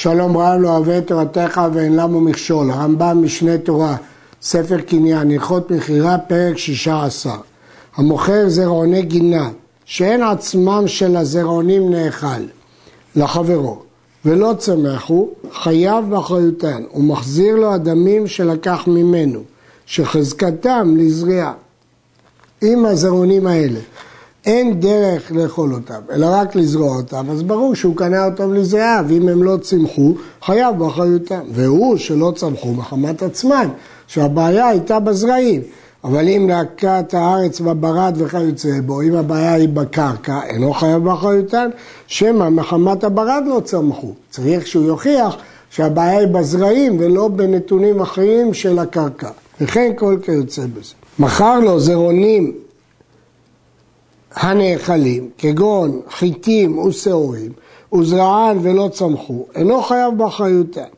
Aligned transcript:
שלום 0.00 0.36
רב 0.36 0.60
לא 0.60 0.68
אוהב 0.68 0.88
את 0.88 1.06
תורתך 1.06 1.60
ואין 1.72 1.96
למו 1.96 2.20
מכשול, 2.20 2.70
הרמב"ם 2.70 3.22
משנה 3.22 3.58
תורה, 3.58 3.96
ספר 4.42 4.80
קניין, 4.80 5.30
הלכות 5.30 5.70
מכירה, 5.70 6.18
פרק 6.18 6.58
שישה 6.58 7.04
עשר. 7.04 7.36
המוכר 7.96 8.48
זרעוני 8.48 9.02
גינה, 9.02 9.50
שאין 9.84 10.22
עצמם 10.22 10.82
של 10.86 11.16
הזרעונים 11.16 11.90
נאכל, 11.90 12.42
לחברו, 13.16 13.82
ולא 14.24 14.54
צמח 14.58 15.06
הוא, 15.06 15.28
חייב 15.52 16.04
באחריותן, 16.10 16.82
ומחזיר 16.94 17.56
לו 17.56 17.72
הדמים 17.72 18.26
שלקח 18.26 18.84
ממנו, 18.86 19.40
שחזקתם 19.86 20.94
לזריעה. 20.96 21.52
עם 22.62 22.86
הזרעונים 22.86 23.46
האלה 23.46 23.80
אין 24.46 24.80
דרך 24.80 25.32
לאכול 25.32 25.74
אותם, 25.74 26.00
אלא 26.12 26.26
רק 26.30 26.56
לזרוע 26.56 26.96
אותם, 26.96 27.30
אז 27.30 27.42
ברור 27.42 27.74
שהוא 27.74 27.96
קנה 27.96 28.24
אותם 28.24 28.54
לזריעה, 28.54 29.02
ואם 29.08 29.28
הם 29.28 29.42
לא 29.42 29.56
צמחו, 29.56 30.14
חייב 30.42 30.78
באחריותם. 30.78 31.40
והוא 31.52 31.96
שלא 31.96 32.32
צמחו 32.36 32.72
מחמת 32.72 33.22
עצמם, 33.22 33.68
שהבעיה 34.06 34.68
הייתה 34.68 35.00
בזרעים. 35.00 35.60
אבל 36.04 36.28
אם 36.28 36.48
להקת 36.48 37.14
הארץ 37.14 37.60
בברד 37.60 38.14
וכיוצא 38.16 38.80
בו, 38.86 39.02
אם 39.02 39.14
הבעיה 39.14 39.52
היא 39.52 39.68
בקרקע, 39.68 40.40
אינו 40.46 40.72
חייב 40.72 41.04
באחריותן, 41.04 41.68
שמא 42.06 42.48
מחמת 42.48 43.04
הברד 43.04 43.42
לא 43.46 43.60
צמחו. 43.64 44.12
צריך 44.30 44.66
שהוא 44.66 44.84
יוכיח 44.84 45.36
שהבעיה 45.70 46.18
היא 46.18 46.28
בזרעים 46.28 46.96
ולא 47.00 47.28
בנתונים 47.28 48.00
אחרים 48.00 48.54
של 48.54 48.78
הקרקע. 48.78 49.30
וכן 49.60 49.92
כל 49.96 50.16
כיוצא 50.22 50.62
בזה. 50.62 50.94
מכר 51.18 51.60
לו 51.60 51.80
זרעונים 51.80 52.52
הנאכלים, 54.38 55.28
כגון 55.38 56.00
חיטים 56.10 56.78
ושעורים, 56.78 57.52
וזרען 57.92 58.58
ולא 58.62 58.88
צמחו, 58.92 59.46
אינו 59.54 59.82
חייב 59.82 60.18
באחריותן. 60.18 60.88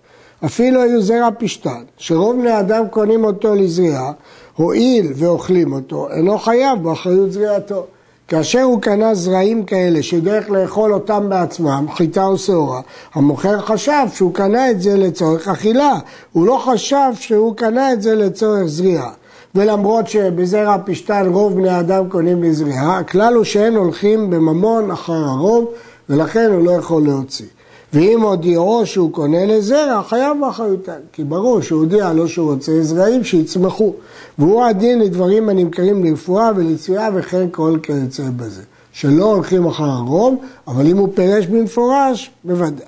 אפילו 0.45 0.83
היו 0.83 1.03
זרע 1.03 1.29
פשתן, 1.39 1.83
שרוב 1.97 2.37
בני 2.37 2.61
אדם 2.61 2.89
קונים 2.91 3.25
אותו 3.25 3.55
לזריעה, 3.55 4.13
הואיל 4.57 5.13
ואוכלים 5.17 5.73
אותו, 5.73 6.09
אינו 6.11 6.39
חייב 6.39 6.83
באחריות 6.83 7.33
זריעתו. 7.33 7.87
כאשר 8.29 8.63
הוא 8.63 8.83
קנה 8.83 9.15
זרעים 9.15 9.65
כאלה 9.65 10.03
שדרך 10.03 10.51
לאכול 10.51 10.95
אותם 10.95 11.29
בעצמם, 11.29 11.87
חיטה 11.95 12.25
או 12.25 12.39
שעורה, 12.39 12.81
המוכר 13.15 13.61
חשב 13.61 14.07
שהוא 14.15 14.35
קנה 14.35 14.71
את 14.71 14.83
זה 14.83 14.97
לצורך 14.97 15.49
אכילה, 15.49 15.99
הוא 16.33 16.47
לא 16.47 16.63
חשב 16.65 17.11
שהוא 17.15 17.57
קנה 17.57 17.93
את 17.93 18.03
זה 18.03 18.15
לצורך 18.15 18.65
זריעה. 18.65 19.11
ולמרות 19.55 20.09
שבזרע 20.09 20.77
פשתן 20.85 21.27
רוב 21.33 21.55
בני 21.55 21.81
אדם 21.81 22.09
קונים 22.09 22.43
לזריעה, 22.43 22.99
הכלל 22.99 23.35
הוא 23.35 23.45
שאין 23.45 23.77
הולכים 23.77 24.31
בממון 24.31 24.91
אחר 24.91 25.13
הרוב, 25.13 25.71
ולכן 26.09 26.51
הוא 26.53 26.65
לא 26.65 26.71
יכול 26.71 27.03
להוציא. 27.03 27.47
ואם 27.93 28.21
הודיעו 28.21 28.87
שהוא 28.87 29.13
קונה 29.13 29.47
לזרע, 29.47 30.03
חייב 30.09 30.37
באחריותן. 30.41 31.01
כי 31.13 31.25
ברור 31.25 31.61
שהוא 31.61 31.81
הודיע 31.81 32.13
לו 32.13 32.29
שהוא 32.29 32.53
רוצה 32.53 32.83
זרעים 32.83 33.25
שיצמחו. 33.25 33.95
והוא 34.39 34.65
הדין 34.65 34.99
לדברים 34.99 35.49
הנמכרים 35.49 36.05
לרפואה 36.05 36.51
ולצביעה 36.57 37.09
וכן 37.15 37.47
כל 37.51 37.79
כיוצא 37.83 38.23
בזה. 38.37 38.63
שלא 38.93 39.25
הולכים 39.25 39.67
אחר 39.67 39.85
הרוב, 39.85 40.35
אבל 40.69 40.87
אם 40.87 40.97
הוא 40.97 41.09
פירש 41.15 41.47
במפורש, 41.47 42.31
בוודאי. 42.45 42.87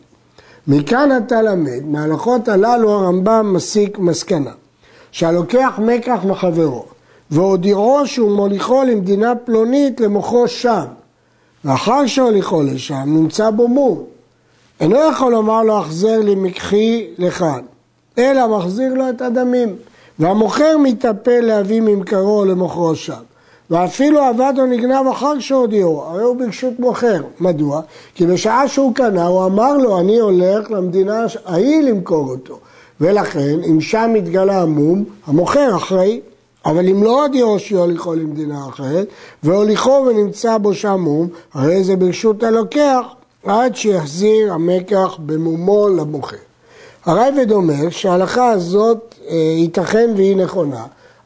מכאן 0.69 1.11
אתה 1.17 1.43
למד, 1.43 1.85
מההלכות 1.85 2.49
הללו 2.49 2.91
הרמב"ם 2.91 3.53
מסיק 3.55 3.99
מסקנה. 3.99 4.51
שהלוקח 5.13 5.73
מקח 5.79 6.19
מחברו, 6.25 6.85
והודיעו 7.31 8.07
שהוא 8.07 8.37
מוליכו 8.37 8.83
למדינה 8.83 9.35
פלונית 9.35 10.01
למוכרו 10.01 10.49
שם, 10.49 10.85
ואחר 11.65 12.07
שהוליכו 12.07 12.63
לשם 12.63 13.03
נמצא 13.07 13.51
בו 13.51 13.69
מום. 13.69 14.05
אינו 14.81 14.97
יכול 15.11 15.33
לומר 15.33 15.63
לו 15.63 15.79
החזר 15.79 16.21
לי 16.21 16.35
מקחי 16.35 17.07
לכאן, 17.19 17.61
אלא 18.19 18.59
מחזיר 18.59 18.95
לו 18.95 19.09
את 19.09 19.23
הדמים. 19.23 19.77
והמוכר 20.19 20.77
מתאפה 20.79 21.41
להביא 21.41 21.81
ממכרו 21.81 22.45
למוכרו 22.45 22.95
שם. 22.95 23.23
ואפילו 23.71 24.21
עבד 24.21 24.55
או 24.59 24.67
נגנב 24.67 25.07
אחר 25.07 25.39
שהודיעו, 25.39 26.03
הרי 26.03 26.23
הוא 26.23 26.37
ברשות 26.37 26.73
מוכר. 26.79 27.23
מדוע? 27.41 27.81
כי 28.15 28.27
בשעה 28.27 28.69
שהוא 28.69 28.95
קנה 28.95 29.27
הוא 29.27 29.45
אמר 29.45 29.77
לו 29.77 30.01
אני 30.01 30.19
הולך 30.19 30.71
למדינה 30.71 31.25
ההיא 31.45 31.83
למכור 31.83 32.31
אותו. 32.31 32.59
ולכן 33.03 33.59
אם 33.71 33.81
שם 33.81 34.11
מתגלה 34.15 34.63
המום, 34.63 35.05
המוכר 35.27 35.77
אחראי. 35.77 36.21
אבל 36.67 36.89
אם 36.89 37.03
לא 37.03 37.23
הודיעו 37.23 37.59
שיוליכו 37.59 38.15
למדינה 38.15 38.69
אחרת, 38.69 39.07
והוליכו 39.43 40.05
ונמצא 40.09 40.59
בו 40.59 40.75
שם 40.75 41.01
מום, 41.01 41.29
הרי 41.55 41.85
זה 41.85 41.97
ברשות 41.97 42.43
הלוקח 42.43 43.07
עד 43.45 43.77
שיחזיר 43.77 44.53
המקח 44.53 45.17
במומו 45.27 45.89
למוכר. 45.89 46.37
הרייבד 47.05 47.53
אומר 47.53 47.91
שההלכה 47.91 48.51
הזאת 48.51 49.15
אה, 49.29 49.37
ייתכן 49.37 50.11
והיא 50.17 50.37
נכונה, 50.37 50.85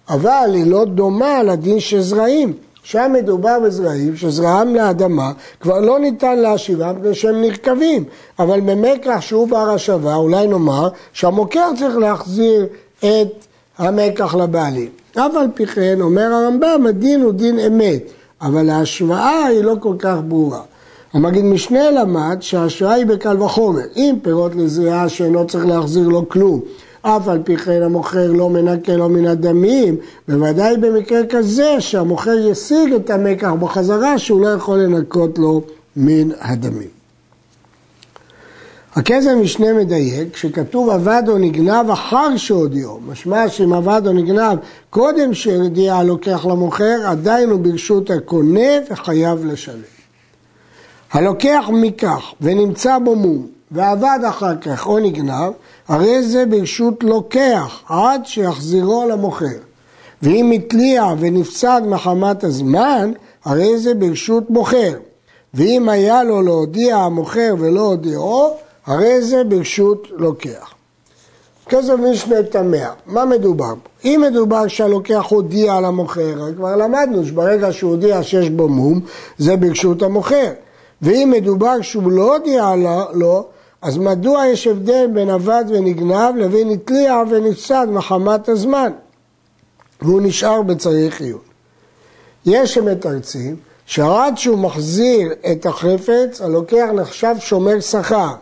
אבל 0.08 0.50
היא 0.54 0.66
לא 0.66 0.84
דומה 0.84 1.42
לדין 1.42 1.80
של 1.80 2.00
זרעים. 2.00 2.52
שם 2.88 3.12
מדובר 3.14 3.58
בזרעים 3.64 4.16
שזרעם 4.16 4.74
לאדמה 4.74 5.32
כבר 5.60 5.80
לא 5.80 5.98
ניתן 5.98 6.38
להשיבם 6.38 6.94
מפני 6.98 7.14
שהם 7.14 7.40
נרקבים, 7.40 8.04
אבל 8.38 8.60
במקח 8.60 9.20
שהוא 9.20 9.48
בר 9.48 9.70
השבה 9.70 10.14
אולי 10.14 10.46
נאמר 10.46 10.88
שהמוכר 11.12 11.70
צריך 11.78 11.96
להחזיר 11.96 12.66
את 12.98 13.46
המקח 13.78 14.34
לבעלים. 14.34 14.88
אף 15.12 15.36
על 15.36 15.46
פי 15.54 15.66
כן 15.66 16.00
אומר 16.00 16.32
הרמב"ם 16.32 16.86
הדין 16.88 17.22
הוא 17.22 17.32
דין 17.32 17.58
אמת, 17.58 18.02
אבל 18.42 18.70
ההשוואה 18.70 19.44
היא 19.44 19.64
לא 19.64 19.74
כל 19.80 19.94
כך 19.98 20.16
ברורה. 20.28 20.62
המגיד 21.12 21.44
משנה 21.44 21.90
למד 21.90 22.36
שההשוואה 22.40 22.94
היא 22.94 23.06
בקל 23.06 23.42
וחומר. 23.42 23.84
אם 23.96 24.14
פירות 24.22 24.54
לזריעה 24.54 25.08
שאינו 25.08 25.46
צריך 25.46 25.66
להחזיר 25.66 26.08
לו 26.08 26.28
כלום, 26.28 26.60
אף 27.06 27.28
על 27.28 27.38
פי 27.44 27.56
כן 27.56 27.82
המוכר 27.82 28.32
לא 28.32 28.50
מנקה 28.50 28.96
לו 28.96 29.08
מן 29.08 29.26
הדמים, 29.26 29.96
בוודאי 30.28 30.76
במקרה 30.76 31.20
כזה 31.28 31.80
שהמוכר 31.80 32.38
ישיג 32.50 32.92
את 32.92 33.10
המקח 33.10 33.50
בחזרה 33.60 34.18
שהוא 34.18 34.40
לא 34.40 34.48
יכול 34.48 34.78
לנקות 34.78 35.38
לו 35.38 35.62
מן 35.96 36.28
הדמים. 36.40 36.88
הכסף 38.94 39.30
משנה 39.42 39.72
מדייק, 39.72 40.36
שכתוב 40.36 40.90
עבד 40.90 41.22
או 41.28 41.38
נגנב 41.38 41.90
אחר 41.90 42.36
שהודיעו, 42.36 43.00
משמע 43.06 43.48
שאם 43.48 43.72
עבד 43.72 44.02
או 44.06 44.12
נגנב 44.12 44.58
קודם 44.90 45.34
שהודיע 45.34 45.94
הלוקח 45.94 46.46
למוכר, 46.46 47.00
עדיין 47.06 47.50
הוא 47.50 47.60
ברשות 47.60 48.10
הקונה 48.10 48.70
וחייב 48.90 49.44
לשלם. 49.44 49.80
הלוקח 51.12 51.70
מכך 51.72 52.32
ונמצא 52.40 52.98
בו 52.98 53.16
מום 53.16 53.55
ועבד 53.70 54.18
אחר 54.28 54.56
כך 54.56 54.86
או 54.86 54.98
נגנב, 54.98 55.52
הרי 55.88 56.22
זה 56.22 56.46
ברשות 56.46 57.04
לוקח 57.04 57.82
עד 57.88 58.26
שיחזירו 58.26 59.08
למוכר. 59.08 59.58
ואם 60.22 60.50
התליע 60.54 61.06
ונפסד 61.18 61.82
מחמת 61.86 62.44
הזמן, 62.44 63.12
הרי 63.44 63.78
זה 63.78 63.94
ברשות 63.94 64.50
מוכר. 64.50 64.92
ואם 65.54 65.88
היה 65.88 66.22
לו 66.22 66.42
להודיע 66.42 66.96
המוכר 66.96 67.54
ולא 67.58 67.80
הודיעו, 67.80 68.56
הרי 68.86 69.22
זה 69.22 69.44
ברשות 69.44 70.08
לוקח. 70.10 70.74
כסף 71.68 71.94
משנה 72.12 72.42
תמה, 72.42 72.90
מה 73.06 73.24
מדובר 73.24 73.74
פה? 73.82 73.90
אם 74.04 74.22
מדובר 74.26 74.68
שהלוקח 74.68 75.26
הודיע 75.28 75.80
למוכר, 75.80 76.54
כבר 76.56 76.76
למדנו 76.76 77.26
שברגע 77.26 77.72
שהוא 77.72 77.90
הודיע 77.90 78.22
שיש 78.22 78.50
בו 78.50 78.68
מום, 78.68 79.00
זה 79.38 79.56
ברשות 79.56 80.02
המוכר. 80.02 80.50
ואם 81.02 81.32
מדובר 81.36 81.82
שהוא 81.82 82.12
לא 82.12 82.36
הודיע 82.36 82.72
לו, 83.14 83.44
אז 83.82 83.98
מדוע 83.98 84.46
יש 84.46 84.66
הבדל 84.66 85.06
בין 85.14 85.30
אבד 85.30 85.64
ונגנב 85.68 86.36
לבין 86.36 86.70
התליע 86.70 87.22
ונפסד 87.30 87.86
מחמת 87.90 88.48
הזמן? 88.48 88.92
והוא 90.02 90.20
נשאר 90.22 90.62
בצריך 90.62 91.20
עיון. 91.20 91.40
יש 92.46 92.74
שמתרצים 92.74 93.56
שעד 93.86 94.38
שהוא 94.38 94.58
מחזיר 94.58 95.32
את 95.52 95.66
החפץ, 95.66 96.40
הלוקח 96.40 96.86
נחשב 96.94 97.34
שומר 97.38 97.80
שכר, 97.80 98.34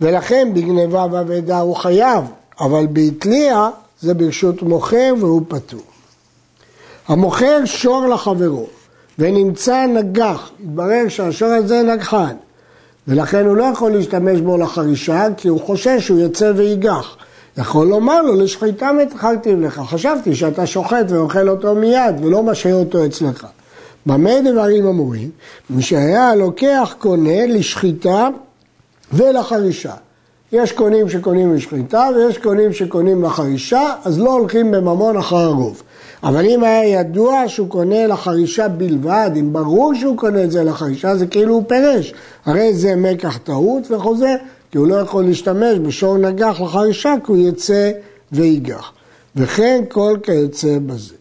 ולכן 0.00 0.54
בגניבה 0.54 1.06
ואבדה 1.12 1.58
הוא 1.58 1.76
חייב, 1.76 2.24
אבל 2.60 2.86
בהתליע 2.86 3.68
זה 4.00 4.14
ברשות 4.14 4.62
מוכר 4.62 5.14
והוא 5.20 5.42
פטור. 5.48 5.82
המוכר 7.08 7.64
שור 7.64 8.06
לחברו, 8.06 8.66
ונמצא 9.18 9.86
נגח, 9.86 10.50
התברר 10.60 11.08
שהשור 11.08 11.48
הזה 11.48 11.82
נגחן, 11.82 12.34
ולכן 13.08 13.46
הוא 13.46 13.56
לא 13.56 13.64
יכול 13.64 13.92
להשתמש 13.92 14.40
בו 14.40 14.58
לחרישה, 14.58 15.26
כי 15.36 15.48
הוא 15.48 15.60
חושש 15.60 16.06
שהוא 16.06 16.20
יצא 16.20 16.52
ויגח. 16.56 17.16
יכול 17.58 17.86
לומר 17.86 18.22
לו, 18.22 18.34
לשחיטה 18.34 18.92
מתחלתיו 18.92 19.60
לך, 19.60 19.82
חשבתי 19.86 20.34
שאתה 20.34 20.66
שוחט 20.66 21.06
ואוכל 21.08 21.48
אותו 21.48 21.74
מיד, 21.74 22.24
ולא 22.24 22.42
משהה 22.42 22.72
אותו 22.72 23.06
אצלך. 23.06 23.46
במה 24.06 24.30
דברים 24.40 24.86
אמורים? 24.86 25.30
מי 25.70 25.82
שהיה 25.82 26.34
לוקח 26.34 26.94
קונה 26.98 27.46
לשחיטה 27.46 28.28
ולחרישה. 29.12 29.94
יש 30.52 30.72
קונים 30.72 31.08
שקונים 31.08 31.54
לשחיטה 31.54 32.08
ויש 32.16 32.38
קונים 32.38 32.72
שקונים 32.72 33.22
לחרישה, 33.22 33.94
אז 34.04 34.18
לא 34.18 34.32
הולכים 34.32 34.70
בממון 34.70 35.16
אחר 35.16 35.36
הרוב. 35.36 35.82
אבל 36.22 36.46
אם 36.46 36.64
היה 36.64 37.00
ידוע 37.00 37.42
שהוא 37.46 37.68
קונה 37.68 38.06
לחרישה 38.06 38.68
בלבד, 38.68 39.30
אם 39.36 39.52
ברור 39.52 39.94
שהוא 39.94 40.16
קונה 40.16 40.44
את 40.44 40.50
זה 40.50 40.64
לחרישה, 40.64 41.16
זה 41.16 41.26
כאילו 41.26 41.54
הוא 41.54 41.62
פירש. 41.68 42.14
הרי 42.44 42.74
זה 42.74 42.96
מקח 42.96 43.38
טעות 43.44 43.90
וחוזר 43.90 44.34
כי 44.70 44.78
הוא 44.78 44.86
לא 44.86 44.94
יכול 44.94 45.24
להשתמש 45.24 45.78
בשור 45.82 46.18
נגח 46.18 46.60
לחרישה, 46.60 47.14
כי 47.24 47.32
הוא 47.32 47.48
יצא 47.48 47.90
ויגח. 48.32 48.92
וכן 49.36 49.84
כל 49.88 50.16
כיוצא 50.22 50.78
בזה. 50.86 51.14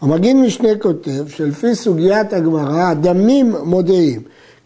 המגיד 0.00 0.36
משנה 0.36 0.68
כותב 0.82 1.28
שלפי 1.28 1.74
סוגיית 1.74 2.32
הגמרא, 2.32 2.90
הדמים 2.90 3.54
מודיעים. 3.62 4.20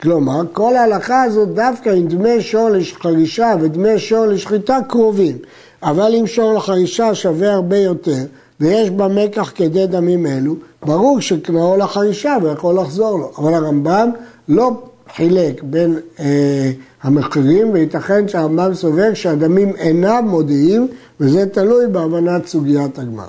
כלומר, 0.04 0.40
כל 0.52 0.76
ההלכה 0.76 1.22
הזאת 1.22 1.48
דווקא 1.48 1.88
עם 1.88 2.06
דמי 2.08 2.40
שור 2.42 2.68
לחרישה 2.70 3.54
ודמי 3.60 3.98
שור 3.98 4.26
לשחיטה 4.26 4.78
קרובים. 4.88 5.38
אבל 5.82 6.14
אם 6.14 6.26
שור 6.26 6.52
לחרישה 6.54 7.14
שווה 7.14 7.52
הרבה 7.52 7.76
יותר, 7.76 8.24
ויש 8.60 8.90
בה 8.90 9.08
מקח 9.08 9.52
כדי 9.54 9.86
דמים 9.86 10.26
אלו, 10.26 10.54
ברור 10.82 11.20
שקנאו 11.20 11.76
לחרישה 11.76 12.36
ויכול 12.42 12.74
לחזור 12.80 13.18
לו. 13.18 13.32
אבל 13.38 13.54
הרמב"ם 13.54 14.10
לא 14.48 14.70
חילק 15.14 15.62
בין 15.62 15.98
אה, 16.20 16.70
המחירים, 17.02 17.70
וייתכן 17.72 18.28
שהרמב"ם 18.28 18.74
סובר 18.74 19.14
שהדמים 19.14 19.76
אינם 19.76 20.28
מודיעים, 20.28 20.88
וזה 21.20 21.46
תלוי 21.46 21.86
בהבנת 21.86 22.46
סוגיית 22.46 22.98
הגמר. 22.98 23.28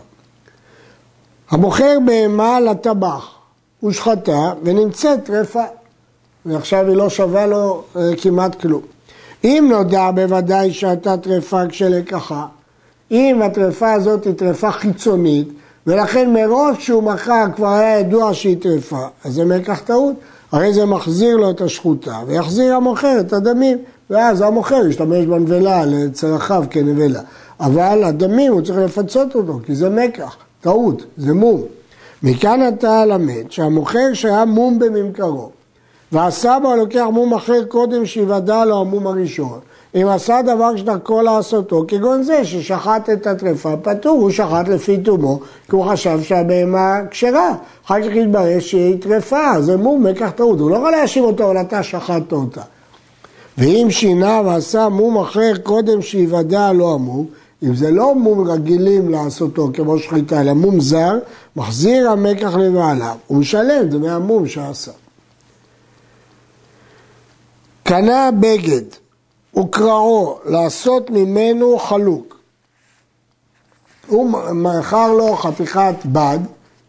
המוכר 1.49 1.97
בהמה 2.05 2.59
לטבח, 2.59 3.29
הוא 3.79 3.91
שחטה 3.91 4.53
ונמצאת 4.63 5.23
טרפה, 5.23 5.63
ועכשיו 6.45 6.87
היא 6.87 6.95
לא 6.95 7.09
שווה 7.09 7.45
לו 7.45 7.83
אה, 7.95 8.01
כמעט 8.21 8.61
כלום. 8.61 8.81
אם 9.43 9.67
נודע 9.71 10.11
בוודאי 10.11 10.73
שהייתה 10.73 11.17
טרפה 11.17 11.67
כשלקחה, 11.67 12.45
אם 13.11 13.41
הטרפה 13.41 13.93
הזאת 13.93 14.25
היא 14.25 14.33
טרפה 14.33 14.71
חיצונית, 14.71 15.47
ולכן 15.87 16.33
מראש 16.33 16.77
כשהוא 16.77 17.03
מכר 17.03 17.45
כבר 17.55 17.67
היה 17.67 17.99
ידוע 17.99 18.33
שהיא 18.33 18.57
טרפה, 18.61 19.07
אז 19.23 19.33
זה 19.33 19.45
מקח 19.45 19.79
טעות, 19.79 20.15
הרי 20.51 20.73
זה 20.73 20.85
מחזיר 20.85 21.37
לו 21.37 21.49
את 21.49 21.61
השחוטה, 21.61 22.19
ויחזיר 22.27 22.75
המוכר 22.75 23.19
את 23.19 23.33
הדמים, 23.33 23.77
ואז 24.09 24.41
המוכר 24.41 24.87
ישתמש 24.87 25.25
בנבלה 25.25 25.85
לצרכיו 25.85 26.63
כנבלה. 26.69 27.21
אבל 27.59 28.03
הדמים 28.03 28.53
הוא 28.53 28.61
צריך 28.61 28.77
לפצות 28.77 29.35
אותו, 29.35 29.59
כי 29.65 29.75
זה 29.75 29.89
מקח, 29.89 30.35
טעות, 30.61 31.05
זה 31.17 31.33
מום. 31.33 31.61
מכאן 32.23 32.67
אתה 32.67 33.05
למד 33.05 33.43
שהמוכר 33.49 34.13
שהיה 34.13 34.45
מום 34.45 34.79
בממכרו, 34.79 35.49
והסבא 36.15 36.75
לוקח 36.77 37.05
מום 37.11 37.33
אחר 37.33 37.63
קודם 37.67 38.05
שיוודע 38.05 38.65
לו 38.65 38.81
המום 38.81 39.07
הראשון, 39.07 39.59
אם 39.95 40.07
עשה 40.07 40.41
דבר 40.41 40.77
שדרכו 40.77 41.21
לעשותו, 41.21 41.85
כגון 41.87 42.23
זה 42.23 42.45
ששחט 42.45 43.09
את 43.09 43.27
הטרפה, 43.27 43.77
פטור, 43.77 44.21
הוא 44.21 44.29
שחט 44.29 44.67
לפי 44.67 44.97
תומו, 44.97 45.39
כי 45.69 45.75
הוא 45.75 45.85
חשב 45.85 46.19
שהבהמה 46.23 46.99
כשרה. 47.11 47.55
אחר 47.85 48.01
כך 48.01 48.15
התברר 48.15 48.59
שהיא 48.59 49.01
טרפה, 49.01 49.61
זה 49.61 49.77
מום, 49.77 50.03
מקח 50.03 50.29
טעות, 50.29 50.59
הוא 50.59 50.69
לא 50.69 50.75
יכול 50.75 50.91
להאשים 50.91 51.23
אותו, 51.23 51.45
אבל 51.45 51.61
אתה 51.61 51.83
שחטת 51.83 52.31
אותה. 52.31 52.61
ואם 53.57 53.87
שינה 53.89 54.41
ועשה 54.45 54.89
מום 54.89 55.17
אחר 55.17 55.51
קודם 55.63 56.01
שיוודע 56.01 56.71
לא 56.73 56.93
המום, 56.93 57.25
אם 57.63 57.75
זה 57.75 57.91
לא 57.91 58.15
מום 58.15 58.49
רגילים 58.49 59.09
לעשותו 59.09 59.69
כמו 59.73 59.99
שחיטה, 59.99 60.41
אלא 60.41 60.53
מום 60.53 60.79
זר, 60.79 61.19
מחזיר 61.55 62.09
המקח 62.09 62.55
לבעליו, 62.55 63.15
הוא 63.27 63.37
משלם, 63.37 63.91
זה 63.91 63.99
מהמום 63.99 64.47
שעשה. 64.47 64.91
קנה 67.87 68.29
בגד 68.39 68.83
וקרעו 69.59 70.37
לעשות 70.45 71.09
ממנו 71.09 71.77
חלוק. 71.79 72.37
הוא 74.07 74.29
מכר 74.53 75.13
לו 75.13 75.35
חתיכת 75.35 75.95
בד 76.05 76.39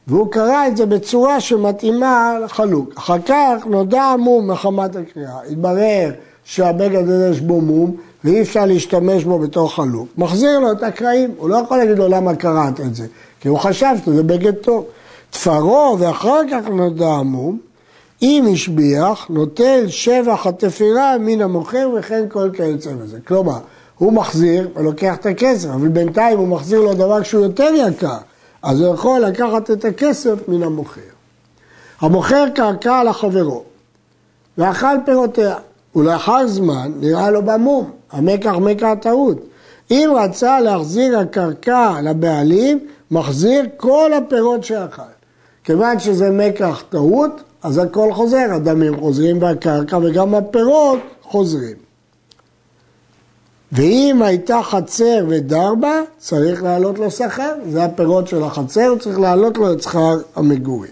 והוא 0.06 0.32
קרא 0.32 0.66
את 0.66 0.76
זה 0.76 0.86
בצורה 0.86 1.40
שמתאימה 1.40 2.38
לחלוק. 2.44 2.90
אחר 2.98 3.18
כך 3.26 3.66
נודע 3.66 4.14
מום 4.18 4.50
מחמת 4.50 4.96
הקריאה. 4.96 5.42
התברר 5.50 6.10
שהבגד 6.44 7.08
הזה 7.08 7.28
יש 7.32 7.40
בו 7.40 7.60
מום 7.60 7.96
ואי 8.24 8.42
אפשר 8.42 8.66
להשתמש 8.66 9.24
בו 9.24 9.38
בתור 9.38 9.74
חלוק. 9.74 10.08
מחזיר 10.18 10.58
לו 10.58 10.72
את 10.72 10.82
הקרעים, 10.82 11.34
הוא 11.38 11.48
לא 11.48 11.56
יכול 11.56 11.78
להגיד 11.78 11.98
לו 11.98 12.08
למה 12.08 12.34
קראת 12.34 12.80
את 12.80 12.94
זה, 12.94 13.06
כי 13.40 13.48
הוא 13.48 13.58
חשב 13.58 13.94
שזה 14.04 14.22
בגד 14.22 14.54
טוב. 14.54 14.84
תפרו 15.30 15.96
ואחר 15.98 16.40
כך 16.50 16.68
נודע 16.68 17.22
מום, 17.22 17.58
אם 18.22 18.44
השביח, 18.52 19.26
נוטל 19.30 19.84
שבח 19.88 20.46
התפירה 20.46 21.18
מן 21.18 21.40
המוכר 21.40 21.90
וכן 21.98 22.24
כל 22.28 22.50
כיוצא 22.52 22.92
בזה. 22.92 23.18
כלומר, 23.26 23.58
הוא 23.98 24.12
מחזיר 24.12 24.68
ולוקח 24.76 25.14
את 25.14 25.26
הכסף, 25.26 25.68
אבל 25.68 25.88
בינתיים 25.88 26.38
הוא 26.38 26.48
מחזיר 26.48 26.80
לו 26.80 26.94
דבר 26.94 27.22
שהוא 27.22 27.42
יותר 27.42 27.70
יקר, 27.74 28.16
אז 28.62 28.80
הוא 28.80 28.94
יכול 28.94 29.20
לקחת 29.20 29.70
את 29.70 29.84
הכסף 29.84 30.48
מן 30.48 30.62
המוכר. 30.62 31.00
המוכר 32.00 32.44
קרקע 32.54 33.04
לחברו 33.04 33.62
ואכל 34.58 34.96
פירותיה, 35.04 35.54
ולאחר 35.96 36.46
זמן 36.46 36.92
נראה 37.00 37.30
לו 37.30 37.42
במום, 37.42 37.90
המקח 38.12 38.52
מקח 38.52 38.90
טעות. 39.00 39.36
אם 39.90 40.10
רצה 40.16 40.60
להחזיר 40.60 41.18
הקרקע 41.18 41.92
לבעלים, 42.02 42.78
מחזיר 43.10 43.64
כל 43.76 44.10
הפירות 44.12 44.64
שאכל. 44.64 45.02
כיוון 45.64 45.98
שזה 45.98 46.30
מקח 46.30 46.82
טעות, 46.88 47.42
אז 47.66 47.78
הכל 47.78 48.12
חוזר, 48.12 48.46
הדמים 48.52 49.00
חוזרים 49.00 49.42
והקרקע 49.42 49.98
וגם 50.02 50.34
הפירות 50.34 50.98
חוזרים. 51.22 51.76
ואם 53.72 54.22
הייתה 54.22 54.60
חצר 54.62 55.24
ודר 55.28 55.74
בה, 55.74 56.00
צריך 56.18 56.62
להעלות 56.62 56.98
לו 56.98 57.10
שכר, 57.10 57.52
זה 57.70 57.84
הפירות 57.84 58.28
של 58.28 58.42
החצר, 58.42 58.98
צריך 59.00 59.18
להעלות 59.18 59.58
לו 59.58 59.72
את 59.72 59.82
שכר 59.82 60.16
המגורים. 60.36 60.90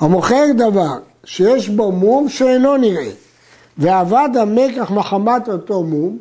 המוכר 0.00 0.44
דבר 0.56 0.94
שיש 1.24 1.68
בו 1.68 1.92
מום 1.92 2.28
שאינו 2.28 2.76
נראה, 2.76 3.10
ואבד 3.78 4.28
המקח 4.40 4.90
מחמת 4.90 5.48
אותו 5.48 5.82
מום, 5.82 6.18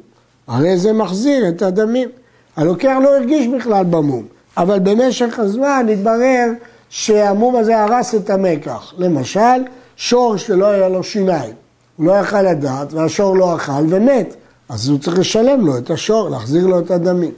הרי 0.47 0.77
זה 0.77 0.93
מחזיר 0.93 1.49
את 1.49 1.61
הדמים. 1.61 2.09
הלוקח 2.55 2.97
לא 3.03 3.17
הרגיש 3.17 3.47
בכלל 3.47 3.83
במום, 3.83 4.25
אבל 4.57 4.79
במשך 4.79 5.39
הזמן 5.39 5.85
התברר 5.93 6.51
שהמום 6.97 7.55
הזה 7.55 7.81
הרס 7.81 8.15
את 8.15 8.29
המקח. 8.29 8.93
למשל, 8.97 9.63
שור 9.95 10.37
שלא 10.37 10.65
היה 10.65 10.89
לו 10.89 11.03
שיניים, 11.03 11.53
הוא 11.97 12.05
לא 12.05 12.11
יכל 12.11 12.41
לדעת 12.41 12.93
והשור 12.93 13.37
לא 13.37 13.55
אכל 13.55 13.71
ומת, 13.89 14.35
אז 14.69 14.89
הוא 14.89 14.99
צריך 14.99 15.19
לשלם 15.19 15.65
לו 15.65 15.77
את 15.77 15.89
השור, 15.89 16.29
להחזיר 16.29 16.67
לו 16.67 16.79
את 16.79 16.91
הדמים. 16.91 17.31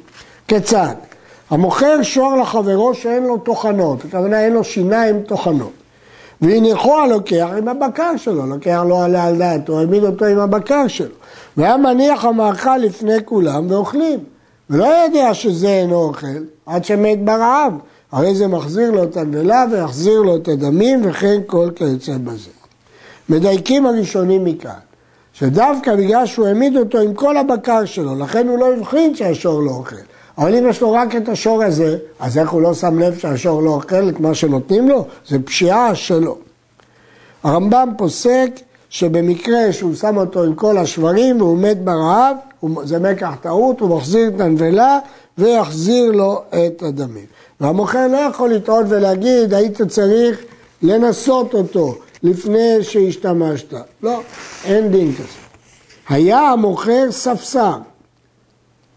כיצד? 0.48 0.96
המוכר 1.50 2.04
שור 2.04 2.36
לחברו 2.36 2.94
שאין 2.94 3.24
לו 3.24 3.38
טוחנות, 3.38 4.06
הכוונה 4.06 4.46
אין 4.46 4.54
לו 4.54 4.64
שיניים 4.64 5.22
טוחנות. 5.22 5.74
והניחו 6.42 6.98
הלוקח 6.98 7.50
עם 7.58 7.68
הבקר 7.68 8.18
שלו, 8.18 8.46
לוקח 8.46 8.84
לא 8.88 9.04
עלה 9.04 9.24
על 9.24 9.38
דעתו, 9.38 9.80
העמיד 9.80 10.04
אותו 10.04 10.26
עם 10.26 10.40
הבקר 10.40 10.88
שלו. 10.88 11.16
והיה 11.58 11.78
מניח 11.78 12.26
המאכל 12.26 12.78
לפני 12.78 13.18
כולם 13.26 13.72
ואוכלים. 13.72 14.20
ולא 14.70 14.86
יודע 14.86 15.34
שזה 15.34 15.68
אינו 15.68 15.96
אוכל 15.96 16.28
עד 16.66 16.86
שמת 16.86 17.24
ברעב. 17.24 17.74
הרי 18.12 18.36
זה 18.36 18.48
מחזיר 18.48 18.92
לו 18.92 19.04
את 19.04 19.18
הנבלה 19.18 19.66
ויחזיר 19.72 20.22
לו 20.22 20.36
את 20.36 20.48
הדמים 20.48 21.02
וכן 21.04 21.40
כל 21.46 21.70
כיוצא 21.76 22.18
בזה. 22.24 22.50
מדייקים 23.30 23.86
הראשונים 23.86 24.46
מכאן, 24.46 24.80
שדווקא 25.34 25.96
בגלל 25.96 26.26
שהוא 26.26 26.48
העמיד 26.48 26.78
אותו 26.78 27.00
עם 27.00 27.14
כל 27.14 27.38
הבקר 27.38 27.86
שלו, 27.86 28.16
לכן 28.16 28.48
הוא 28.48 28.60
לא 28.60 28.74
הבחין 28.74 29.16
שהשור 29.16 29.62
לא 29.62 29.72
אוכל. 29.72 29.96
אבל 30.38 30.56
אם 30.56 30.70
יש 30.70 30.82
לו 30.82 30.92
רק 30.92 31.16
את 31.16 31.30
השור 31.30 31.64
הזה, 31.64 31.98
אז 32.20 32.38
איך 32.38 32.50
הוא 32.50 32.62
לא 32.62 32.74
שם 32.74 33.00
לב 33.00 33.18
שהשור 33.18 33.62
לא 33.62 33.70
אוכל 33.70 34.10
את 34.10 34.20
מה 34.20 34.36
שנותנים 34.36 34.90
לו? 34.90 35.06
זה 35.28 35.40
פשיעה 35.40 35.96
שלו. 35.96 36.38
הרמב"ם 37.44 37.90
פוסק 37.98 38.50
שבמקרה 38.90 39.74
שהוא 39.74 39.96
שם 39.96 40.18
אותו 40.18 40.44
עם 40.44 40.56
כל 40.56 40.78
השברים 40.78 41.42
והוא 41.42 41.58
מת 41.58 41.84
ברעב, 41.84 42.38
זה 42.84 43.00
מקח 43.00 43.36
טעות, 43.42 43.80
הוא 43.80 43.98
מחזיר 43.98 44.28
את 44.36 44.42
הנבלה 44.42 45.00
ויחזיר 45.38 46.12
לו 46.12 46.42
את 46.50 46.84
הדמים. 46.84 47.26
והמוכר 47.62 48.08
לא 48.08 48.18
יכול 48.18 48.50
לטעות 48.50 48.86
ולהגיד, 48.90 49.54
היית 49.54 49.82
צריך 49.82 50.44
לנסות 50.82 51.54
אותו 51.54 51.96
לפני 52.24 52.84
שהשתמשת. 52.84 53.74
לא, 54.04 54.22
אין 54.66 54.92
דין 54.92 55.14
כזה. 55.14 55.48
היה 56.10 56.40
המוכר 56.40 57.12
ספסר, 57.12 57.78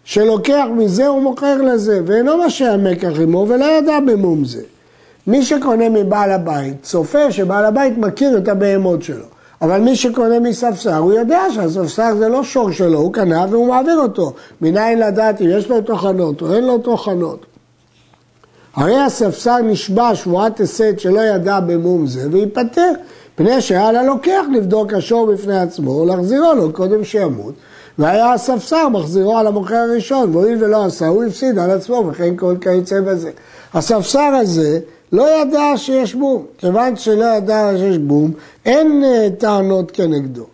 שלוקח 0.05 0.65
מזה 0.77 1.13
ומוכר 1.13 1.63
לזה, 1.63 2.01
ואינו 2.07 2.37
משאר 2.37 2.77
מקח 2.77 3.21
עמו 3.23 3.47
ולא 3.49 3.65
ידע 3.65 4.01
במום 4.01 4.45
זה. 4.45 4.63
מי 5.27 5.43
שקונה 5.43 5.89
מבעל 5.89 6.33
הבית, 6.33 6.83
צופה 6.83 7.33
שבעל 7.33 7.65
הבית 7.65 7.99
מכיר 7.99 8.39
את 8.39 8.49
הבהמות 8.49 9.03
שלו. 9.03 9.25
אבל 9.63 9.81
מי 9.81 9.97
שקונה 9.97 10.41
מספסר, 10.41 10.97
הוא 10.97 11.13
יודע 11.13 11.43
שהספסר 11.55 12.15
זה 12.19 12.29
לא 12.29 12.45
שור 12.45 12.73
שלו, 12.73 12.99
הוא 12.99 13.13
קנה 13.13 13.47
והוא 13.51 13.69
מעביר 13.69 13.99
אותו. 13.99 14.33
מניין 14.61 14.99
לדעת 14.99 15.41
אם 15.41 15.47
יש 15.51 15.69
לו 15.69 15.81
טוחנות 15.81 16.43
או 16.43 16.55
אין 16.55 16.67
לו 16.67 16.79
טוחנות. 16.79 17.47
הרי 18.75 18.99
הספסר 18.99 19.59
נשבע 19.59 20.15
שבועת 20.15 20.61
הסת 20.61 20.95
שלא 20.99 21.21
ידע 21.21 21.61
במום 21.61 22.07
זה 22.07 22.29
וייפטר, 22.31 22.93
פני 23.35 23.61
שהיה 23.61 23.93
ללוקח 23.93 24.43
לבדוק 24.53 24.93
השור 24.93 25.33
בפני 25.33 25.61
עצמו 25.61 25.91
ולהחזירו 25.91 26.55
לו 26.55 26.73
קודם 26.73 27.05
שימות, 27.05 27.55
והיה 27.99 28.33
הספסר 28.33 28.89
מחזירו 28.89 29.39
על 29.39 29.47
המוכר 29.47 29.77
הראשון, 29.77 30.37
והואיל 30.37 30.65
ולא 30.65 30.85
עשה, 30.85 31.07
הוא 31.07 31.25
הפסיד 31.25 31.59
על 31.59 31.71
עצמו 31.71 32.05
וכן 32.11 32.37
כל 32.37 32.55
כיוצא 32.61 33.01
בזה. 33.01 33.31
הספסר 33.75 34.33
הזה 34.41 34.81
לא 35.13 35.41
ידע 35.41 35.73
שיש 35.77 36.15
בום, 36.15 36.45
כיוון 36.59 36.97
שלא 36.97 37.25
ידע 37.25 37.71
שיש 37.79 37.99
בום, 37.99 38.33
אין 38.67 39.05
אה, 39.05 39.29
טענות 39.39 39.91
כנגדו. 39.91 40.47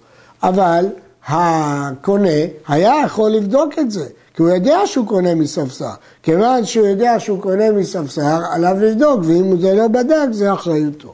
אבל 0.43 0.87
הקונה 1.29 2.39
היה 2.69 2.95
יכול 3.05 3.31
לבדוק 3.31 3.79
את 3.79 3.91
זה, 3.91 4.05
כי 4.37 4.43
הוא 4.43 4.51
יודע 4.51 4.87
שהוא 4.87 5.07
קונה 5.07 5.35
מספסר. 5.35 5.91
כיוון 6.23 6.65
שהוא 6.65 6.87
יודע 6.87 7.21
שהוא 7.21 7.43
קונה 7.43 7.73
מספסר, 7.73 8.39
עליו 8.51 8.77
לבדוק, 8.81 9.21
ואם 9.25 9.61
זה 9.61 9.75
לא 9.75 9.89
בדק, 9.89 10.27
זה 10.31 10.53
אחריותו. 10.53 11.13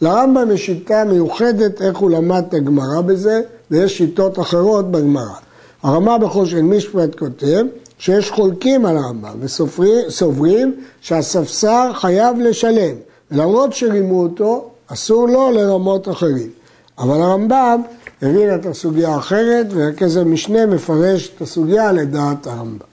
לרמב"ם 0.00 0.50
יש 0.50 0.66
שיטה 0.66 1.04
מיוחדת 1.04 1.82
איך 1.82 1.98
הוא 1.98 2.10
למד 2.10 2.44
את 2.48 2.54
הגמרא 2.54 3.00
בזה, 3.00 3.40
ויש 3.70 3.98
שיטות 3.98 4.38
אחרות 4.38 4.90
בגמרא. 4.90 5.34
הרמב"ם 5.82 6.18
בחושן 6.20 6.64
משפט 6.64 7.18
כותב 7.18 7.64
שיש 7.98 8.30
חולקים 8.30 8.86
על 8.86 8.96
הרמב"ם 8.96 9.38
וסוברים 9.40 10.74
שהספסר 11.00 11.90
חייב 11.94 12.38
לשלם, 12.38 12.96
ולמרות 13.30 13.72
שרימו 13.72 14.22
אותו, 14.22 14.70
אסור 14.86 15.28
לו 15.28 15.50
לרמות 15.50 16.08
אחרים. 16.08 16.50
אבל 16.98 17.22
הרמב"ם 17.22 17.80
הבין 18.24 18.54
את 18.54 18.66
הסוגיה 18.66 19.08
האחרת, 19.08 19.66
והכסף 19.70 20.20
משנה 20.20 20.66
מפרש 20.66 21.32
את 21.36 21.40
הסוגיה 21.40 21.92
לדעת 21.92 22.46
הרמב"ם. 22.46 22.86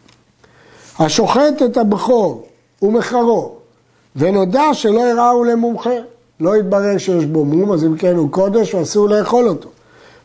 השוחט 1.00 1.62
את 1.66 1.78
הבכור 1.78 2.48
ומחרו, 2.82 3.56
ונודע 4.16 4.74
שלא 4.74 5.02
הראו 5.02 5.44
למומחה. 5.44 5.90
לא 6.40 6.58
יתברר 6.58 6.98
שיש 6.98 7.26
בו 7.26 7.46
מום, 7.46 7.72
אז 7.72 7.84
אם 7.84 7.98
כן 7.98 8.16
הוא 8.16 8.32
קודש 8.32 8.74
ואסור 8.74 9.10
לאכול 9.10 9.50
אותו. 9.50 9.70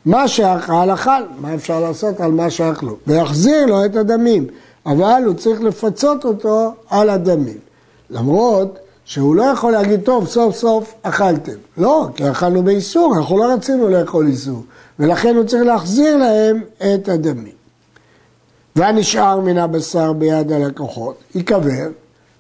מה 0.05 0.29
שאכל, 0.29 0.91
אכל, 0.95 1.11
מה 1.41 1.55
אפשר 1.55 1.81
לעשות 1.81 2.21
על 2.21 2.33
מה 2.33 2.51
שאכלו? 2.51 2.97
ויחזיר 3.07 3.67
לו 3.67 3.85
את 3.85 3.97
הדמים, 3.97 4.47
אבל 4.87 5.23
הוא 5.27 5.35
צריך 5.35 5.61
לפצות 5.61 6.25
אותו 6.25 6.73
על 6.91 7.11
הדמים. 7.11 7.59
למרות 8.11 8.79
שהוא 9.05 9.37
לא 9.37 9.43
יכול 9.43 9.73
להגיד, 9.73 10.01
טוב, 10.01 10.27
סוף 10.27 10.57
סוף 10.57 10.95
אכלתם. 11.03 11.53
לא, 11.79 12.09
כי 12.17 12.31
אכלנו 12.31 12.63
באיסור, 12.63 13.15
אנחנו 13.17 13.39
לא 13.39 13.53
רצינו 13.53 13.89
לאכול 13.89 14.27
איסור. 14.27 14.63
ולכן 14.99 15.37
הוא 15.37 15.45
צריך 15.45 15.63
להחזיר 15.63 16.17
להם 16.17 16.61
את 16.77 17.09
הדמים. 17.09 17.57
והנשאר 18.77 19.41
מן 19.41 19.59
הבשר 19.59 20.13
ביד 20.13 20.53
הלקוחות, 20.53 21.17
ייקבר 21.35 21.89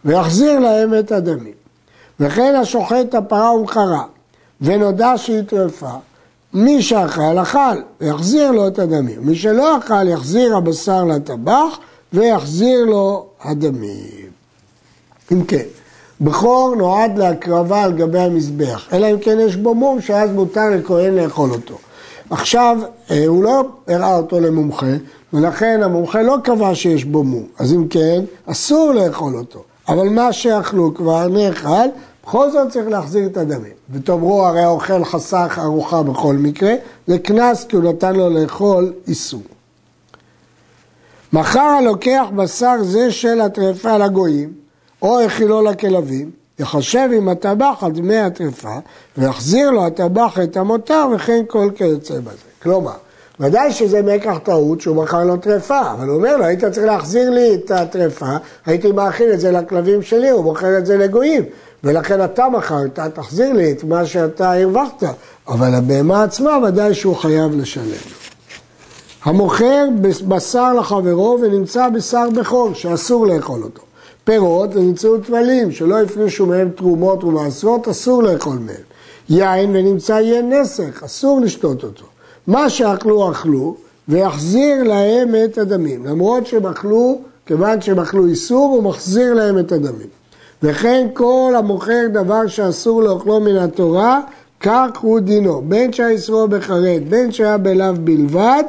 ויחזיר 0.04 0.58
להם 0.58 0.94
את 0.98 1.12
הדמים. 1.12 1.54
וכן 2.20 2.54
השוחט 2.54 3.14
הפרה 3.14 3.54
ומחרה, 3.54 4.04
ונודע 4.60 5.12
שהיא 5.16 5.42
טרפה, 5.42 5.90
מי 6.52 6.82
שאכל, 6.82 7.38
אכל, 7.42 7.82
ויחזיר 8.00 8.50
לו 8.50 8.66
את 8.68 8.78
הדמים. 8.78 9.18
מי 9.20 9.36
שלא 9.36 9.78
אכל, 9.78 10.08
יחזיר 10.08 10.56
הבשר 10.56 11.04
לטבח, 11.04 11.78
ויחזיר 12.12 12.84
לו 12.84 13.26
הדמים. 13.42 14.30
אם 15.32 15.44
כן, 15.44 15.64
בכור 16.20 16.74
נועד 16.74 17.18
להקרבה 17.18 17.82
על 17.82 17.92
גבי 17.92 18.18
המזבח, 18.18 18.88
אלא 18.92 19.10
אם 19.10 19.18
כן 19.18 19.38
יש 19.40 19.56
בו 19.56 19.74
מום, 19.74 20.00
שאז 20.00 20.30
מותר 20.30 20.70
לכהן 20.70 21.14
לאכול 21.14 21.50
אותו. 21.50 21.78
עכשיו, 22.30 22.78
אה, 23.10 23.26
הוא 23.26 23.44
לא 23.44 23.64
הראה 23.88 24.16
אותו 24.16 24.40
למומחה, 24.40 24.92
ולכן 25.32 25.80
המומחה 25.82 26.22
לא 26.22 26.36
קבע 26.44 26.74
שיש 26.74 27.04
בו 27.04 27.24
מום, 27.24 27.44
אז 27.58 27.72
אם 27.72 27.88
כן, 27.88 28.24
אסור 28.46 28.92
לאכול 28.92 29.36
אותו. 29.36 29.62
אבל 29.88 30.08
מה 30.08 30.32
שאכלו 30.32 30.94
כבר 30.94 31.28
נאכל, 31.28 31.88
בכל 32.24 32.50
זאת 32.50 32.70
צריך 32.70 32.88
להחזיר 32.88 33.26
את 33.26 33.36
הדמים. 33.36 33.72
ותאמרו, 33.90 34.46
הרי 34.46 34.62
האוכל 34.62 35.04
חסך 35.04 35.58
ארוחה 35.62 36.02
בכל 36.02 36.34
מקרה, 36.34 36.74
זה 37.06 37.18
קנס 37.18 37.64
כי 37.64 37.76
הוא 37.76 37.84
נתן 37.84 38.16
לו 38.16 38.30
לאכול 38.30 38.92
איסור. 39.08 39.42
מחר 41.32 41.60
הלוקח 41.60 42.26
בשר 42.36 42.76
זה 42.82 43.12
של 43.12 43.40
הטרפה 43.40 43.98
לגויים, 43.98 44.52
או 45.02 45.20
הכילו 45.20 45.62
לכלבים, 45.62 46.30
יחשב 46.58 47.08
עם 47.16 47.28
הטבח 47.28 47.78
על 47.82 47.92
דמי 47.92 48.16
הטרפה, 48.16 48.76
ויחזיר 49.18 49.70
לו 49.70 49.86
הטבח 49.86 50.38
את 50.42 50.56
המותר, 50.56 51.06
וכן 51.14 51.42
כל 51.46 51.70
כיוצא 51.74 52.14
בזה. 52.20 52.36
כלומר, 52.62 52.92
ודאי 53.40 53.72
שזה 53.72 54.02
מקח 54.02 54.38
טעות 54.42 54.80
שהוא 54.80 54.96
מכר 54.96 55.24
לו 55.24 55.36
טרפה, 55.36 55.80
אבל 55.92 56.08
הוא 56.08 56.16
אומר 56.16 56.36
לו, 56.36 56.44
היית 56.44 56.64
צריך 56.64 56.86
להחזיר 56.86 57.30
לי 57.30 57.54
את 57.54 57.70
הטרפה, 57.70 58.36
הייתי 58.66 58.92
מאכיל 58.92 59.32
את 59.32 59.40
זה 59.40 59.52
לכלבים 59.52 60.02
שלי, 60.02 60.30
הוא 60.30 60.44
מוכר 60.44 60.78
את 60.78 60.86
זה 60.86 60.96
לגויים, 60.96 61.44
ולכן 61.84 62.24
אתה 62.24 62.48
מכרת, 62.48 62.98
תחזיר 63.14 63.52
לי 63.52 63.72
את 63.72 63.84
מה 63.84 64.06
שאתה 64.06 64.52
הרווחת, 64.52 65.02
אבל 65.48 65.74
הבהמה 65.74 66.22
עצמה 66.22 66.58
ודאי 66.68 66.94
שהוא 66.94 67.16
חייב 67.16 67.60
לשלם. 67.60 68.16
המוכר 69.24 69.86
בשר 70.28 70.72
לחברו 70.72 71.38
ונמצא 71.42 71.88
בשר 71.88 72.28
בכור, 72.36 72.74
שאסור 72.74 73.26
לאכול 73.26 73.62
אותו. 73.62 73.85
פירות 74.26 74.76
ונמצאו 74.76 75.18
טבלים, 75.18 75.72
שלא 75.72 76.02
הפרישו 76.02 76.46
מהם 76.46 76.68
תרומות 76.70 77.24
ומעשרות, 77.24 77.88
אסור 77.88 78.22
לאכול 78.22 78.58
מהם. 78.58 78.84
יין 79.28 79.70
ונמצא 79.76 80.12
יהיה 80.12 80.42
נסך, 80.42 81.02
אסור 81.04 81.40
לשתות 81.40 81.84
אותו. 81.84 82.04
מה 82.46 82.70
שאכלו, 82.70 83.30
אכלו, 83.30 83.76
ויחזיר 84.08 84.82
להם 84.82 85.34
את 85.44 85.58
הדמים. 85.58 86.06
למרות 86.06 86.46
שהם 86.46 86.66
אכלו, 86.66 87.20
כיוון 87.46 87.80
שהם 87.80 88.00
אכלו 88.00 88.26
איסור, 88.26 88.74
הוא 88.74 88.82
מחזיר 88.82 89.34
להם 89.34 89.58
את 89.58 89.72
הדמים. 89.72 90.08
וכן 90.62 91.06
כל 91.14 91.54
המוכר 91.56 92.02
דבר 92.12 92.46
שאסור 92.46 93.02
לאכלו 93.02 93.40
מן 93.40 93.56
התורה, 93.56 94.20
כך 94.60 94.98
הוא 95.00 95.20
דינו. 95.20 95.62
בין 95.68 95.92
שהאיסורו 95.92 96.48
בחרד, 96.48 97.00
בין 97.08 97.32
שהיה 97.32 97.58
בלאו 97.58 97.94
בלבד, 98.04 98.62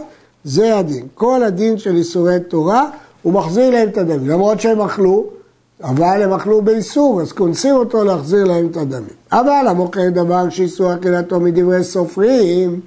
זה 0.43 0.77
הדין. 0.77 1.07
כל 1.13 1.43
הדין 1.43 1.77
של 1.77 1.95
איסורי 1.95 2.39
תורה, 2.47 2.89
הוא 3.21 3.33
מחזיר 3.33 3.69
להם 3.69 3.89
את 3.89 3.97
הדמים. 3.97 4.29
למרות 4.29 4.61
שהם 4.61 4.81
אכלו, 4.81 5.36
אבל 5.83 6.21
הם 6.23 6.33
אכלו 6.33 6.61
באיסור, 6.61 7.21
אז 7.21 7.31
כונסים 7.31 7.75
אותו 7.75 8.03
להחזיר 8.03 8.43
להם 8.43 8.67
את 8.71 8.77
הדמים. 8.77 9.17
אבל 9.31 9.65
המוכר 9.67 10.09
דבר 10.09 10.49
שאיסור 10.49 10.93
אכילתו 10.93 11.39
מדברי 11.39 11.83
סופרים, 11.83 12.79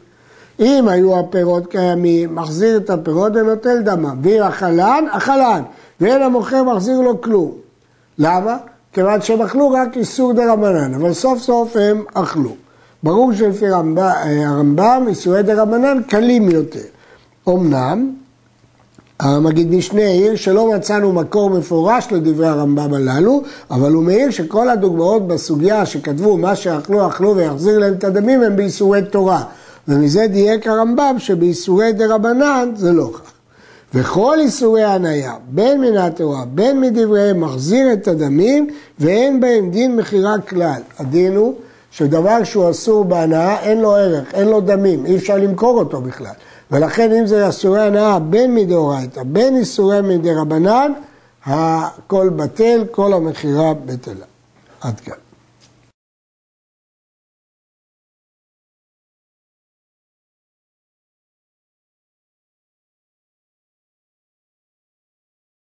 אם 0.60 0.88
היו 0.88 1.18
הפירות 1.18 1.66
קיימים, 1.66 2.34
מחזיר 2.34 2.76
את 2.76 2.90
הפירות 2.90 3.32
ונוטל 3.36 3.82
דמם. 3.82 4.18
ואם 4.22 4.42
אכלן, 4.42 5.04
אכלן. 5.10 5.62
ואין 6.00 6.22
המוכר 6.22 6.62
מחזיר 6.62 7.00
לו 7.00 7.20
כלום. 7.20 7.52
למה? 8.18 8.56
כיוון 8.92 9.20
שהם 9.20 9.42
אכלו 9.42 9.70
רק 9.70 9.96
איסור 9.96 10.32
דה 10.32 10.52
רבנן, 10.52 10.94
אבל 10.94 11.12
סוף 11.12 11.38
סוף 11.38 11.76
הם 11.76 12.04
אכלו. 12.14 12.54
ברור 13.02 13.32
שלפי 13.32 13.66
הרמב"ם 13.68 15.04
איסורי 15.08 15.42
דה 15.42 15.62
רבנן 15.62 16.02
קלים 16.02 16.50
יותר. 16.50 16.80
אמנם, 17.48 18.12
המגיד 19.20 19.74
משנה 19.74 20.02
העיר 20.02 20.36
שלא 20.36 20.72
מצאנו 20.72 21.12
מקור 21.12 21.50
מפורש 21.50 22.06
לדברי 22.10 22.46
הרמב"ם 22.46 22.94
הללו, 22.94 23.42
אבל 23.70 23.92
הוא 23.92 24.02
מעיר 24.02 24.30
שכל 24.30 24.68
הדוגמאות 24.68 25.28
בסוגיה 25.28 25.86
שכתבו 25.86 26.36
מה 26.36 26.56
שאכלו 26.56 27.08
אכלו 27.08 27.36
ויחזיר 27.36 27.78
להם 27.78 27.92
את 27.92 28.04
הדמים 28.04 28.42
הם 28.42 28.56
באיסורי 28.56 29.02
תורה. 29.02 29.42
ומזה 29.88 30.26
דייק 30.26 30.66
הרמב"ם 30.66 31.14
שבאיסורי 31.18 31.92
דה 31.92 32.14
רבנן 32.14 32.70
זה 32.76 32.92
לא 32.92 33.10
כך. 33.14 33.32
וכל 33.94 34.36
איסורי 34.40 34.84
הניה, 34.84 35.34
בין 35.48 35.80
מן 35.80 35.96
התורה, 35.96 36.44
בין 36.44 36.80
מדבריהם, 36.80 37.40
מחזיר 37.40 37.92
את 37.92 38.08
הדמים, 38.08 38.70
ואין 38.98 39.40
בהם 39.40 39.70
דין 39.70 39.96
מכירה 39.96 40.38
כלל. 40.38 40.80
הדין 40.98 41.36
הוא 41.36 41.54
שדבר 41.90 42.44
שהוא 42.44 42.70
אסור 42.70 43.04
בהנאה, 43.04 43.60
אין 43.60 43.80
לו 43.80 43.94
ערך, 43.94 44.34
אין 44.34 44.48
לו 44.48 44.60
דמים, 44.60 45.06
אי 45.06 45.16
אפשר 45.16 45.36
למכור 45.36 45.78
אותו 45.78 46.00
בכלל. 46.00 46.32
ולכן 46.72 47.12
אם 47.12 47.26
זה 47.26 47.46
איסורי 47.46 47.82
הנאה 47.82 48.18
בין 48.18 48.54
מדאורייתא, 48.54 49.22
בין 49.22 49.56
איסורי 49.56 50.00
מדי 50.00 50.34
רבנן, 50.34 50.92
הכל 51.44 52.28
בטל, 52.28 52.84
כל 52.90 53.12
המכירה 53.12 53.74
בטלה. 53.74 54.24
עד 54.80 55.00
כאן. 55.00 55.14